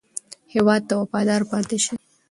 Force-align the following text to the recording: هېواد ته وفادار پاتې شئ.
هېواد 0.53 0.81
ته 0.87 0.93
وفادار 1.01 1.41
پاتې 1.51 1.77
شئ. 1.85 1.95